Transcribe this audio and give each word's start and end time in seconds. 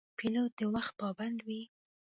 پیلوټ 0.17 0.51
د 0.59 0.61
وخت 0.73 0.93
پابند 1.01 1.37
وي. 1.47 1.61